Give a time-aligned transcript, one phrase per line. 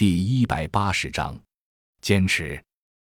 [0.00, 1.38] 第一百八十章，
[2.00, 2.58] 坚持。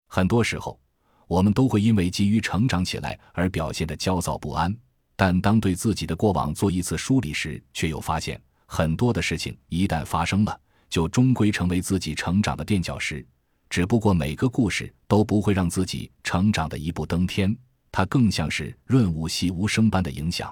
[0.08, 0.82] 很多时候，
[1.28, 4.76] 我们都会因为急于成长起来而表现得焦躁不安，
[5.16, 13.24] 但当对自己的过往做一次梳理时，却又发现很多的事情一旦发生了，就终归成为自己成长的垫脚石。
[13.70, 17.56] 只不过每个故事都不会让自己成长的一步登天，
[17.92, 20.52] 它更像是润物细无声般的影响。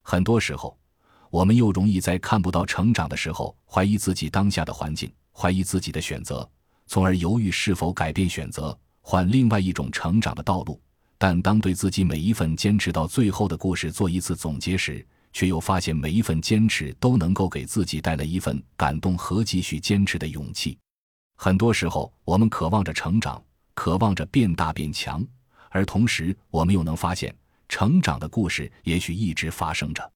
[0.00, 0.74] 很多时候。
[1.30, 6.48] 我们又容易在看不到成长的时候，怀疑自己当下的环境，怀疑自己的选择，
[6.86, 10.80] 从而犹豫是否改变选择，换另外一种成长的道路。
[11.18, 20.78] 但当对自己每一份坚持到最后的故事做一次总结时，却又发现每一份坚持都能够给自己带来一份感动和继续坚持的勇气。
[21.34, 23.42] 很多时候，我们渴望着成长，
[23.74, 25.26] 渴望着变大变强，
[25.70, 27.34] 而同时，我们又能发现，
[27.68, 30.12] 成长的故事也许一直发生着。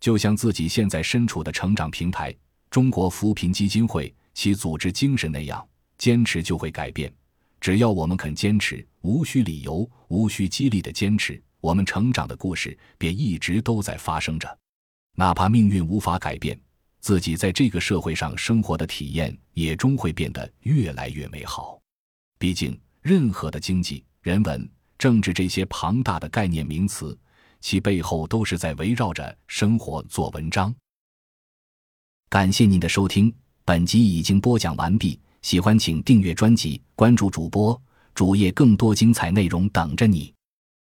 [0.00, 2.34] 就像自己现在身处的成长平台——
[2.70, 5.66] 中国扶贫基金会，其组织精神那样，
[5.98, 7.12] 坚持就会改变。
[7.60, 14.58] 只要我们肯坚持，无需理由、无需激励的坚持，我们成长的故事便一直都在发生着。
[15.14, 16.60] 哪怕命运无法改变，
[17.00, 21.80] 自己在这个社会上生活的体验也终会变得越来越美好。
[22.38, 24.68] 毕竟，任何的经济、人文、
[24.98, 27.18] 政治这些庞大的概念名词。
[27.66, 30.72] 其背后都是在围绕着生活做文章。
[32.28, 35.20] 感谢您的收听，本集已经播讲完毕。
[35.42, 37.76] 喜欢请订阅专辑，关注主播
[38.14, 40.32] 主页，更多精彩内容等着你。